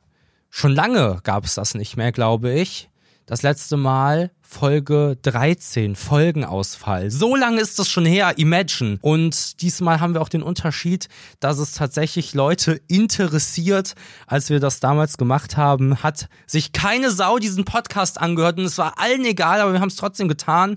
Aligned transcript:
schon 0.50 0.72
lange 0.72 1.18
gab 1.24 1.44
es 1.44 1.56
das 1.56 1.74
nicht 1.74 1.96
mehr, 1.96 2.12
glaube 2.12 2.52
ich. 2.52 2.90
Das 3.26 3.40
letzte 3.40 3.78
Mal 3.78 4.32
Folge 4.42 5.16
13, 5.22 5.96
Folgenausfall. 5.96 7.10
So 7.10 7.34
lange 7.36 7.58
ist 7.58 7.78
das 7.78 7.88
schon 7.88 8.04
her, 8.04 8.34
Imagine. 8.36 8.98
Und 9.00 9.62
diesmal 9.62 10.00
haben 10.00 10.12
wir 10.12 10.20
auch 10.20 10.28
den 10.28 10.42
Unterschied, 10.42 11.08
dass 11.40 11.58
es 11.58 11.72
tatsächlich 11.72 12.34
Leute 12.34 12.82
interessiert. 12.86 13.94
Als 14.26 14.50
wir 14.50 14.60
das 14.60 14.78
damals 14.78 15.16
gemacht 15.16 15.56
haben, 15.56 16.02
hat 16.02 16.28
sich 16.46 16.72
keine 16.72 17.10
Sau 17.10 17.38
diesen 17.38 17.64
Podcast 17.64 18.20
angehört 18.20 18.58
und 18.58 18.66
es 18.66 18.76
war 18.76 18.98
allen 18.98 19.24
egal, 19.24 19.62
aber 19.62 19.72
wir 19.72 19.80
haben 19.80 19.88
es 19.88 19.96
trotzdem 19.96 20.28
getan. 20.28 20.76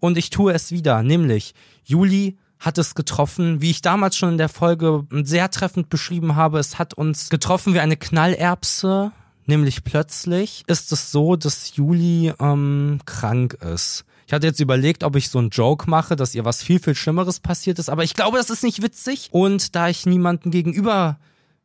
Und 0.00 0.18
ich 0.18 0.30
tue 0.30 0.52
es 0.52 0.72
wieder, 0.72 1.04
nämlich 1.04 1.54
Juli 1.84 2.38
hat 2.58 2.76
es 2.76 2.96
getroffen, 2.96 3.62
wie 3.62 3.70
ich 3.70 3.82
damals 3.82 4.16
schon 4.16 4.30
in 4.30 4.38
der 4.38 4.48
Folge 4.48 5.06
sehr 5.22 5.48
treffend 5.48 5.90
beschrieben 5.90 6.34
habe. 6.34 6.58
Es 6.58 6.76
hat 6.76 6.94
uns 6.94 7.30
getroffen 7.30 7.72
wie 7.72 7.80
eine 7.80 7.96
Knallerbse 7.96 9.12
Nämlich 9.46 9.84
plötzlich 9.84 10.64
ist 10.66 10.92
es 10.92 11.10
so, 11.10 11.36
dass 11.36 11.76
Juli 11.76 12.32
ähm, 12.40 13.00
krank 13.04 13.54
ist. 13.54 14.04
Ich 14.26 14.32
hatte 14.32 14.46
jetzt 14.46 14.60
überlegt, 14.60 15.04
ob 15.04 15.16
ich 15.16 15.28
so 15.28 15.38
einen 15.38 15.50
Joke 15.50 15.88
mache, 15.88 16.16
dass 16.16 16.34
ihr 16.34 16.44
was 16.44 16.62
viel, 16.62 16.78
viel 16.78 16.94
Schlimmeres 16.94 17.40
passiert 17.40 17.78
ist, 17.78 17.90
aber 17.90 18.04
ich 18.04 18.14
glaube, 18.14 18.38
das 18.38 18.48
ist 18.48 18.62
nicht 18.62 18.82
witzig. 18.82 19.28
Und 19.32 19.74
da 19.74 19.88
ich 19.88 20.06
niemanden 20.06 20.50
gegenüber 20.50 21.18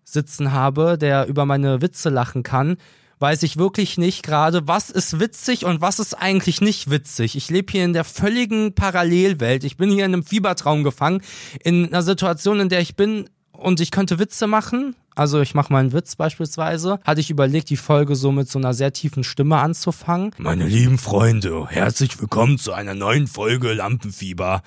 sitzen 0.04 0.52
habe, 0.52 0.98
der 0.98 1.28
über 1.28 1.46
meine 1.46 1.82
Witze 1.82 2.10
lachen 2.10 2.44
kann, 2.44 2.78
weiß 3.20 3.44
ich 3.44 3.58
wirklich 3.58 3.98
nicht 3.98 4.24
gerade, 4.24 4.68
was 4.68 4.90
ist 4.90 5.20
witzig 5.20 5.66
und 5.66 5.82
was 5.82 6.00
ist 6.00 6.14
eigentlich 6.14 6.62
nicht 6.62 6.90
witzig. 6.90 7.36
Ich 7.36 7.50
lebe 7.50 7.72
hier 7.72 7.86
in 7.86 7.94
der 7.94 8.06
völligen 8.06 8.74
Parallelwelt. 8.74 9.64
Ich 9.64 9.78
bin 9.78 9.92
hier 9.92 10.06
in 10.06 10.14
einem 10.14 10.24
Fiebertraum 10.24 10.84
gefangen, 10.84 11.22
in 11.64 11.88
einer 11.88 12.02
Situation, 12.02 12.60
in 12.60 12.70
der 12.70 12.80
ich 12.80 12.96
bin, 12.96 13.30
und 13.60 13.80
ich 13.80 13.92
könnte 13.92 14.20
Witze 14.20 14.48
machen. 14.48 14.96
Also 15.16 15.42
ich 15.42 15.54
mache 15.54 15.72
mal 15.72 15.80
einen 15.80 15.94
Witz 15.94 16.16
beispielsweise. 16.16 17.00
Hatte 17.04 17.20
ich 17.20 17.30
überlegt, 17.30 17.70
die 17.70 17.78
Folge 17.78 18.16
so 18.16 18.32
mit 18.32 18.50
so 18.50 18.58
einer 18.58 18.74
sehr 18.74 18.94
tiefen 18.94 19.24
Stimme 19.24 19.58
anzufangen. 19.58 20.32
Meine 20.38 20.68
lieben 20.68 20.98
Freunde, 20.98 21.68
herzlich 21.70 22.20
willkommen 22.20 22.58
zu 22.58 22.74
einer 22.74 22.96
neuen 22.96 23.28
Folge 23.28 23.74
Lampenfieber. 23.74 24.62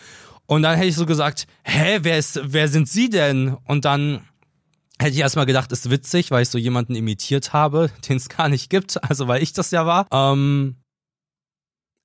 Und 0.46 0.62
dann 0.62 0.76
hätte 0.76 0.88
ich 0.88 0.96
so 0.96 1.06
gesagt, 1.06 1.46
hä, 1.64 2.00
wer 2.02 2.18
ist, 2.18 2.40
wer 2.44 2.68
sind 2.68 2.88
Sie 2.88 3.08
denn? 3.08 3.56
Und 3.66 3.84
dann 3.84 4.20
hätte 4.98 5.12
ich 5.12 5.20
erstmal 5.20 5.46
gedacht, 5.46 5.72
ist 5.72 5.90
witzig, 5.90 6.30
weil 6.30 6.42
ich 6.42 6.50
so 6.50 6.58
jemanden 6.58 6.94
imitiert 6.94 7.52
habe, 7.52 7.90
den 8.08 8.18
es 8.18 8.28
gar 8.28 8.48
nicht 8.48 8.68
gibt, 8.68 9.02
also 9.08 9.28
weil 9.28 9.42
ich 9.42 9.52
das 9.52 9.70
ja 9.70 9.86
war. 9.86 10.06
Ähm, 10.12 10.76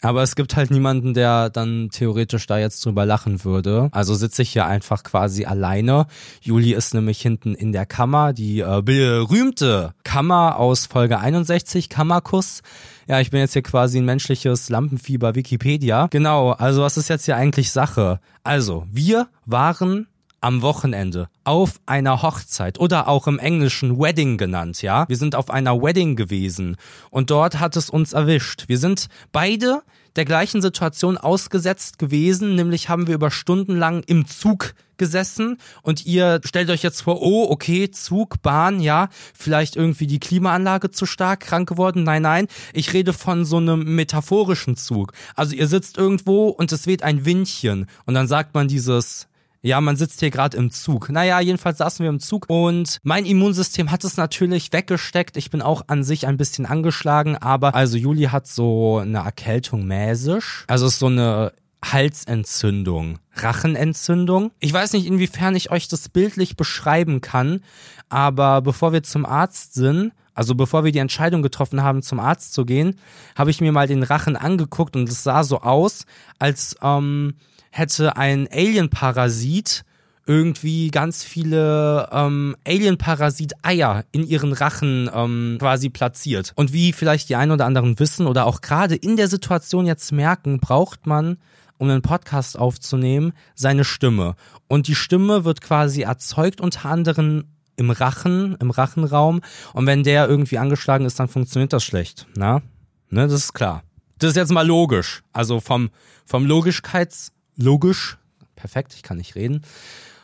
aber 0.01 0.21
es 0.21 0.35
gibt 0.35 0.55
halt 0.55 0.69
niemanden, 0.69 1.13
der 1.13 1.49
dann 1.49 1.89
theoretisch 1.91 2.45
da 2.45 2.59
jetzt 2.59 2.85
drüber 2.85 3.05
lachen 3.05 3.43
würde. 3.43 3.89
Also 3.91 4.13
sitze 4.13 4.43
ich 4.43 4.51
hier 4.51 4.65
einfach 4.65 5.03
quasi 5.03 5.45
alleine. 5.45 6.05
Juli 6.41 6.73
ist 6.73 6.93
nämlich 6.93 7.19
hinten 7.19 7.55
in 7.55 7.71
der 7.71 7.85
Kammer, 7.85 8.33
die 8.33 8.59
äh, 8.59 8.81
berühmte 8.83 9.93
Kammer 10.03 10.57
aus 10.57 10.85
Folge 10.85 11.19
61, 11.19 11.89
Kammerkuss. 11.89 12.61
Ja, 13.07 13.21
ich 13.21 13.31
bin 13.31 13.39
jetzt 13.39 13.53
hier 13.53 13.63
quasi 13.63 13.97
ein 13.97 14.05
menschliches 14.05 14.69
Lampenfieber 14.69 15.33
Wikipedia. 15.33 16.07
Genau, 16.11 16.51
also 16.51 16.83
was 16.83 16.97
ist 16.97 17.07
jetzt 17.07 17.25
hier 17.25 17.37
eigentlich 17.37 17.71
Sache? 17.71 18.19
Also, 18.43 18.85
wir 18.91 19.27
waren 19.45 20.07
am 20.47 20.61
Wochenende 20.61 21.27
auf 21.43 21.81
einer 21.85 22.21
Hochzeit 22.21 22.79
oder 22.79 23.09
auch 23.09 23.27
im 23.27 23.37
Englischen 23.37 23.99
Wedding 23.99 24.37
genannt, 24.37 24.81
ja. 24.81 25.03
Wir 25.09 25.17
sind 25.17 25.35
auf 25.35 25.49
einer 25.49 25.81
Wedding 25.81 26.15
gewesen 26.15 26.77
und 27.09 27.31
dort 27.31 27.59
hat 27.59 27.75
es 27.75 27.89
uns 27.89 28.13
erwischt. 28.13 28.63
Wir 28.67 28.77
sind 28.77 29.07
beide 29.33 29.81
der 30.15 30.23
gleichen 30.23 30.61
Situation 30.61 31.17
ausgesetzt 31.17 31.99
gewesen, 31.99 32.55
nämlich 32.55 32.87
haben 32.87 33.07
wir 33.07 33.15
über 33.15 33.29
Stunden 33.29 33.75
lang 33.75 34.03
im 34.07 34.25
Zug 34.25 34.73
gesessen 34.95 35.57
und 35.81 36.05
ihr 36.05 36.39
stellt 36.45 36.69
euch 36.69 36.81
jetzt 36.81 37.01
vor, 37.01 37.21
oh, 37.21 37.47
okay, 37.49 37.91
Zug, 37.91 38.41
Bahn, 38.41 38.79
ja, 38.79 39.09
vielleicht 39.33 39.75
irgendwie 39.75 40.07
die 40.07 40.21
Klimaanlage 40.21 40.91
zu 40.91 41.05
stark 41.05 41.41
krank 41.41 41.67
geworden. 41.67 42.03
Nein, 42.03 42.21
nein, 42.21 42.47
ich 42.71 42.93
rede 42.93 43.11
von 43.11 43.43
so 43.43 43.57
einem 43.57 43.95
metaphorischen 43.95 44.77
Zug. 44.77 45.11
Also 45.35 45.55
ihr 45.55 45.67
sitzt 45.67 45.97
irgendwo 45.97 46.47
und 46.47 46.71
es 46.71 46.87
weht 46.87 47.03
ein 47.03 47.25
Windchen 47.25 47.85
und 48.05 48.13
dann 48.13 48.29
sagt 48.29 48.53
man 48.53 48.69
dieses 48.69 49.27
ja, 49.61 49.81
man 49.81 49.95
sitzt 49.95 50.19
hier 50.19 50.29
gerade 50.29 50.57
im 50.57 50.71
Zug. 50.71 51.09
Naja, 51.09 51.39
jedenfalls 51.39 51.79
saßen 51.79 52.03
wir 52.03 52.09
im 52.09 52.19
Zug 52.19 52.45
und 52.47 52.99
mein 53.03 53.25
Immunsystem 53.25 53.91
hat 53.91 54.03
es 54.03 54.17
natürlich 54.17 54.71
weggesteckt. 54.71 55.37
Ich 55.37 55.49
bin 55.49 55.61
auch 55.61 55.83
an 55.87 56.03
sich 56.03 56.27
ein 56.27 56.37
bisschen 56.37 56.65
angeschlagen, 56.65 57.37
aber 57.37 57.75
also 57.75 57.97
Juli 57.97 58.25
hat 58.25 58.47
so 58.47 58.97
eine 58.97 59.19
Erkältung 59.19 59.85
mäßig. 59.85 60.43
Also 60.67 60.87
ist 60.87 60.99
so 60.99 61.07
eine 61.07 61.51
Halsentzündung, 61.83 63.19
Rachenentzündung. 63.33 64.51
Ich 64.59 64.73
weiß 64.73 64.93
nicht, 64.93 65.05
inwiefern 65.05 65.55
ich 65.55 65.71
euch 65.71 65.87
das 65.87 66.09
bildlich 66.09 66.55
beschreiben 66.55 67.21
kann, 67.21 67.61
aber 68.09 68.61
bevor 68.61 68.93
wir 68.93 69.03
zum 69.03 69.25
Arzt 69.25 69.73
sind, 69.73 70.11
also 70.33 70.53
bevor 70.55 70.83
wir 70.83 70.91
die 70.91 70.99
Entscheidung 70.99 71.41
getroffen 71.41 71.81
haben, 71.81 72.01
zum 72.03 72.19
Arzt 72.19 72.53
zu 72.53 72.65
gehen, 72.65 72.99
habe 73.35 73.49
ich 73.49 73.61
mir 73.61 73.71
mal 73.71 73.87
den 73.87 74.03
Rachen 74.03 74.35
angeguckt 74.35 74.95
und 74.95 75.09
es 75.09 75.23
sah 75.23 75.43
so 75.43 75.61
aus, 75.61 76.05
als 76.39 76.75
ähm, 76.81 77.35
hätte 77.77 78.17
ein 78.17 78.47
Alien-Parasit 78.51 79.83
irgendwie 80.25 80.91
ganz 80.91 81.23
viele 81.23 82.09
ähm, 82.11 82.55
Alien-Parasit-Eier 82.67 84.03
in 84.11 84.27
ihren 84.27 84.51
Rachen 84.51 85.09
ähm, 85.13 85.57
quasi 85.59 85.89
platziert. 85.89 86.51
Und 86.55 86.73
wie 86.73 86.91
vielleicht 86.91 87.29
die 87.29 87.37
einen 87.37 87.53
oder 87.53 87.65
anderen 87.65 87.97
wissen 87.99 88.27
oder 88.27 88.45
auch 88.45 88.59
gerade 88.59 88.95
in 88.95 89.15
der 89.15 89.29
Situation 89.29 89.85
jetzt 89.85 90.11
merken, 90.11 90.59
braucht 90.59 91.07
man, 91.07 91.37
um 91.77 91.89
einen 91.89 92.01
Podcast 92.01 92.59
aufzunehmen, 92.59 93.31
seine 93.55 93.85
Stimme. 93.85 94.35
Und 94.67 94.87
die 94.87 94.95
Stimme 94.95 95.45
wird 95.45 95.61
quasi 95.61 96.01
erzeugt 96.01 96.59
unter 96.59 96.89
anderem 96.89 97.45
im 97.77 97.91
Rachen, 97.91 98.57
im 98.59 98.71
Rachenraum. 98.71 99.41
Und 99.73 99.85
wenn 99.85 100.03
der 100.03 100.27
irgendwie 100.27 100.57
angeschlagen 100.57 101.05
ist, 101.05 101.19
dann 101.19 101.29
funktioniert 101.29 101.71
das 101.71 101.85
schlecht. 101.85 102.27
Na? 102.35 102.61
Ne, 103.09 103.27
das 103.27 103.33
ist 103.33 103.53
klar. 103.53 103.83
Das 104.19 104.31
ist 104.31 104.35
jetzt 104.35 104.51
mal 104.51 104.67
logisch. 104.67 105.21
Also 105.31 105.61
vom, 105.61 105.89
vom 106.25 106.45
Logischkeits- 106.45 107.29
logisch. 107.57 108.17
Perfekt, 108.55 108.93
ich 108.95 109.03
kann 109.03 109.17
nicht 109.17 109.35
reden. 109.35 109.63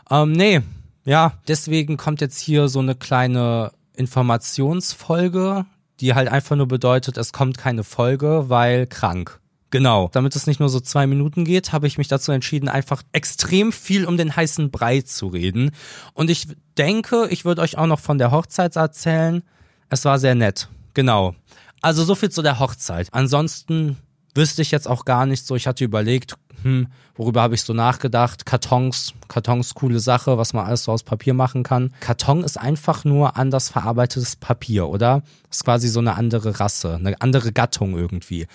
Ähm, 0.09 0.31
nee, 0.31 0.61
ja, 1.05 1.33
deswegen 1.47 1.97
kommt 1.97 2.21
jetzt 2.21 2.39
hier 2.39 2.67
so 2.67 2.79
eine 2.79 2.95
kleine 2.95 3.71
Informationsfolge, 3.95 5.65
die 5.99 6.13
halt 6.13 6.29
einfach 6.29 6.55
nur 6.55 6.67
bedeutet, 6.67 7.17
es 7.17 7.33
kommt 7.33 7.57
keine 7.57 7.83
Folge, 7.83 8.45
weil 8.47 8.87
krank. 8.87 9.39
Genau. 9.69 10.09
Damit 10.13 10.35
es 10.35 10.45
nicht 10.45 10.59
nur 10.59 10.69
so 10.69 10.79
zwei 10.79 11.07
Minuten 11.07 11.45
geht, 11.45 11.73
habe 11.73 11.87
ich 11.87 11.97
mich 11.97 12.07
dazu 12.07 12.31
entschieden, 12.31 12.69
einfach 12.69 13.01
extrem 13.11 13.71
viel 13.71 14.05
um 14.05 14.17
den 14.17 14.35
heißen 14.35 14.69
Brei 14.69 15.01
zu 15.01 15.27
reden. 15.27 15.71
Und 16.13 16.29
ich 16.29 16.47
denke, 16.77 17.27
ich 17.31 17.43
würde 17.43 17.63
euch 17.63 17.77
auch 17.79 17.87
noch 17.87 17.99
von 17.99 18.19
der 18.19 18.29
Hochzeit 18.29 18.75
erzählen. 18.75 19.41
Es 19.89 20.05
war 20.05 20.19
sehr 20.19 20.35
nett. 20.35 20.69
Genau. 20.93 21.33
Also 21.81 22.03
so 22.03 22.13
viel 22.13 22.29
zu 22.29 22.43
der 22.43 22.59
Hochzeit. 22.59 23.07
Ansonsten 23.13 23.97
wüsste 24.35 24.61
ich 24.61 24.69
jetzt 24.69 24.87
auch 24.87 25.05
gar 25.05 25.25
nicht 25.25 25.43
so. 25.45 25.55
Ich 25.55 25.65
hatte 25.65 25.83
überlegt, 25.83 26.35
hm, 26.63 26.87
worüber 27.15 27.41
habe 27.41 27.55
ich 27.55 27.61
so 27.61 27.73
nachgedacht? 27.73 28.45
Kartons, 28.45 29.13
Kartons, 29.27 29.73
coole 29.75 29.99
Sache, 29.99 30.37
was 30.37 30.53
man 30.53 30.65
alles 30.65 30.85
so 30.85 30.91
aus 30.91 31.03
Papier 31.03 31.33
machen 31.33 31.63
kann. 31.63 31.93
Karton 31.99 32.43
ist 32.43 32.59
einfach 32.59 33.05
nur 33.05 33.37
anders 33.37 33.69
verarbeitetes 33.69 34.35
Papier, 34.35 34.87
oder? 34.87 35.21
Das 35.49 35.57
ist 35.57 35.63
quasi 35.65 35.87
so 35.89 35.99
eine 35.99 36.15
andere 36.15 36.59
Rasse, 36.59 36.95
eine 36.95 37.21
andere 37.21 37.51
Gattung 37.51 37.95
irgendwie. 37.95 38.47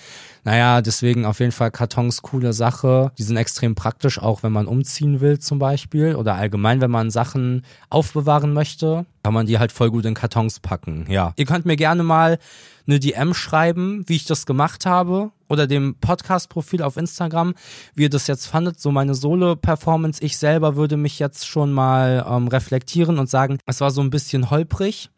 Naja, 0.44 0.80
deswegen 0.80 1.24
auf 1.24 1.40
jeden 1.40 1.52
Fall 1.52 1.70
Kartons, 1.70 2.22
coole 2.22 2.52
Sache. 2.52 3.12
Die 3.18 3.22
sind 3.22 3.36
extrem 3.36 3.74
praktisch, 3.74 4.18
auch 4.18 4.42
wenn 4.42 4.52
man 4.52 4.66
umziehen 4.66 5.20
will 5.20 5.38
zum 5.38 5.58
Beispiel 5.58 6.16
oder 6.16 6.34
allgemein, 6.34 6.80
wenn 6.80 6.90
man 6.90 7.10
Sachen 7.10 7.64
aufbewahren 7.90 8.52
möchte, 8.52 9.06
kann 9.22 9.34
man 9.34 9.46
die 9.46 9.58
halt 9.58 9.72
voll 9.72 9.90
gut 9.90 10.04
in 10.04 10.14
Kartons 10.14 10.60
packen. 10.60 11.06
Ja. 11.08 11.32
Ihr 11.36 11.44
könnt 11.44 11.66
mir 11.66 11.76
gerne 11.76 12.02
mal 12.02 12.38
eine 12.86 12.98
DM 12.98 13.34
schreiben, 13.34 14.04
wie 14.06 14.16
ich 14.16 14.24
das 14.24 14.46
gemacht 14.46 14.86
habe 14.86 15.30
oder 15.48 15.66
dem 15.66 15.96
Podcast-Profil 15.96 16.82
auf 16.82 16.96
Instagram, 16.96 17.54
wie 17.94 18.04
ihr 18.04 18.10
das 18.10 18.26
jetzt 18.26 18.46
fandet. 18.46 18.80
So 18.80 18.90
meine 18.90 19.14
Solo-Performance. 19.14 20.22
Ich 20.22 20.38
selber 20.38 20.76
würde 20.76 20.96
mich 20.96 21.18
jetzt 21.18 21.46
schon 21.46 21.72
mal 21.72 22.24
ähm, 22.28 22.48
reflektieren 22.48 23.18
und 23.18 23.28
sagen, 23.28 23.58
es 23.66 23.80
war 23.80 23.90
so 23.90 24.00
ein 24.00 24.10
bisschen 24.10 24.50
holprig. 24.50 25.10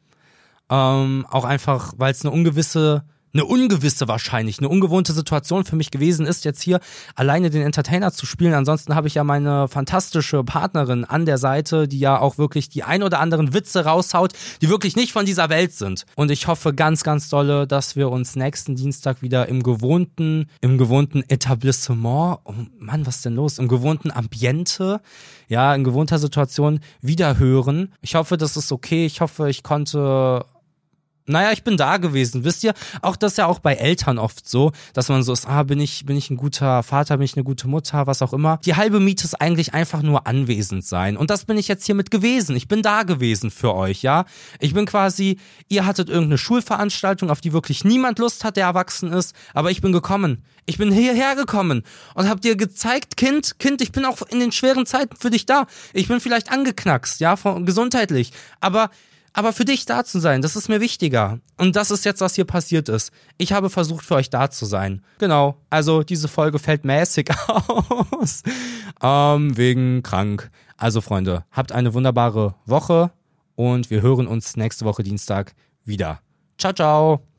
Ähm, 0.68 1.26
auch 1.30 1.44
einfach, 1.44 1.94
weil 1.96 2.12
es 2.12 2.24
eine 2.24 2.32
ungewisse 2.32 3.04
eine 3.32 3.44
ungewisse 3.44 4.08
wahrscheinlich, 4.08 4.58
eine 4.58 4.68
ungewohnte 4.68 5.12
Situation 5.12 5.64
für 5.64 5.76
mich 5.76 5.90
gewesen 5.90 6.26
ist, 6.26 6.44
jetzt 6.44 6.62
hier 6.62 6.80
alleine 7.14 7.50
den 7.50 7.62
Entertainer 7.62 8.12
zu 8.12 8.26
spielen. 8.26 8.54
Ansonsten 8.54 8.94
habe 8.94 9.08
ich 9.08 9.14
ja 9.14 9.24
meine 9.24 9.68
fantastische 9.68 10.42
Partnerin 10.42 11.04
an 11.04 11.26
der 11.26 11.38
Seite, 11.38 11.86
die 11.86 11.98
ja 11.98 12.18
auch 12.18 12.38
wirklich 12.38 12.68
die 12.68 12.82
ein 12.82 13.02
oder 13.02 13.20
anderen 13.20 13.54
Witze 13.54 13.84
raushaut, 13.84 14.32
die 14.60 14.68
wirklich 14.68 14.96
nicht 14.96 15.12
von 15.12 15.26
dieser 15.26 15.48
Welt 15.48 15.72
sind. 15.72 16.06
Und 16.16 16.30
ich 16.30 16.46
hoffe 16.46 16.74
ganz, 16.74 17.04
ganz 17.04 17.28
dolle, 17.28 17.66
dass 17.66 17.96
wir 17.96 18.10
uns 18.10 18.36
nächsten 18.36 18.74
Dienstag 18.74 19.22
wieder 19.22 19.48
im 19.48 19.62
gewohnten, 19.62 20.46
im 20.60 20.78
gewohnten 20.78 21.22
Etablissement, 21.28 22.38
oh 22.44 22.54
Mann, 22.78 23.06
was 23.06 23.16
ist 23.16 23.24
denn 23.24 23.34
los? 23.34 23.58
Im 23.58 23.68
gewohnten 23.68 24.10
Ambiente, 24.10 25.00
ja, 25.48 25.74
in 25.74 25.84
gewohnter 25.84 26.18
Situation 26.18 26.80
wieder 27.00 27.38
hören. 27.38 27.92
Ich 28.00 28.14
hoffe, 28.14 28.36
das 28.36 28.56
ist 28.56 28.72
okay. 28.72 29.06
Ich 29.06 29.20
hoffe, 29.20 29.50
ich 29.50 29.62
konnte 29.62 30.44
naja, 31.26 31.52
ich 31.52 31.62
bin 31.62 31.76
da 31.76 31.96
gewesen. 31.96 32.44
Wisst 32.44 32.64
ihr, 32.64 32.74
auch 33.02 33.16
das 33.16 33.32
ist 33.32 33.38
ja 33.38 33.46
auch 33.46 33.60
bei 33.60 33.74
Eltern 33.74 34.18
oft 34.18 34.48
so, 34.48 34.72
dass 34.94 35.08
man 35.08 35.22
so 35.22 35.32
ist, 35.32 35.46
ah, 35.48 35.62
bin 35.62 35.80
ich, 35.80 36.04
bin 36.06 36.16
ich 36.16 36.30
ein 36.30 36.36
guter 36.36 36.82
Vater, 36.82 37.16
bin 37.18 37.24
ich 37.24 37.36
eine 37.36 37.44
gute 37.44 37.68
Mutter, 37.68 38.06
was 38.06 38.22
auch 38.22 38.32
immer. 38.32 38.58
Die 38.64 38.74
halbe 38.74 39.00
Miete 39.00 39.24
ist 39.24 39.40
eigentlich 39.40 39.74
einfach 39.74 40.02
nur 40.02 40.26
anwesend 40.26 40.84
sein. 40.84 41.16
Und 41.16 41.30
das 41.30 41.44
bin 41.44 41.56
ich 41.56 41.68
jetzt 41.68 41.86
hiermit 41.86 42.10
gewesen. 42.10 42.56
Ich 42.56 42.68
bin 42.68 42.82
da 42.82 43.04
gewesen 43.04 43.50
für 43.50 43.74
euch, 43.74 44.02
ja. 44.02 44.24
Ich 44.58 44.74
bin 44.74 44.86
quasi, 44.86 45.38
ihr 45.68 45.86
hattet 45.86 46.08
irgendeine 46.08 46.38
Schulveranstaltung, 46.38 47.30
auf 47.30 47.40
die 47.40 47.52
wirklich 47.52 47.84
niemand 47.84 48.18
Lust 48.18 48.44
hat, 48.44 48.56
der 48.56 48.66
erwachsen 48.66 49.12
ist, 49.12 49.34
aber 49.54 49.70
ich 49.70 49.80
bin 49.80 49.92
gekommen. 49.92 50.44
Ich 50.66 50.78
bin 50.78 50.92
hierher 50.92 51.34
gekommen 51.36 51.82
und 52.14 52.28
hab 52.28 52.40
dir 52.40 52.56
gezeigt, 52.56 53.16
Kind, 53.16 53.58
Kind, 53.58 53.80
ich 53.82 53.92
bin 53.92 54.04
auch 54.04 54.22
in 54.30 54.40
den 54.40 54.52
schweren 54.52 54.86
Zeiten 54.86 55.16
für 55.16 55.30
dich 55.30 55.46
da. 55.46 55.66
Ich 55.92 56.08
bin 56.08 56.20
vielleicht 56.20 56.52
angeknackst, 56.52 57.20
ja, 57.20 57.34
gesundheitlich, 57.34 58.32
aber 58.60 58.90
aber 59.32 59.52
für 59.52 59.64
dich 59.64 59.86
da 59.86 60.04
zu 60.04 60.18
sein, 60.18 60.42
das 60.42 60.56
ist 60.56 60.68
mir 60.68 60.80
wichtiger. 60.80 61.38
Und 61.56 61.76
das 61.76 61.90
ist 61.90 62.04
jetzt, 62.04 62.20
was 62.20 62.34
hier 62.34 62.44
passiert 62.44 62.88
ist. 62.88 63.12
Ich 63.38 63.52
habe 63.52 63.70
versucht, 63.70 64.04
für 64.04 64.16
euch 64.16 64.30
da 64.30 64.50
zu 64.50 64.66
sein. 64.66 65.02
Genau. 65.18 65.56
Also 65.70 66.02
diese 66.02 66.28
Folge 66.28 66.58
fällt 66.58 66.84
mäßig 66.84 67.30
aus. 67.48 68.42
ähm, 69.02 69.56
wegen 69.56 70.02
krank. 70.02 70.50
Also 70.76 71.00
Freunde, 71.00 71.44
habt 71.50 71.72
eine 71.72 71.94
wunderbare 71.94 72.54
Woche 72.66 73.10
und 73.54 73.90
wir 73.90 74.02
hören 74.02 74.26
uns 74.26 74.56
nächste 74.56 74.84
Woche 74.84 75.02
Dienstag 75.02 75.54
wieder. 75.84 76.20
Ciao, 76.58 76.72
ciao. 76.72 77.29